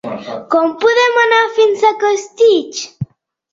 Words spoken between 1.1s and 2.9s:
anar fins a Costitx?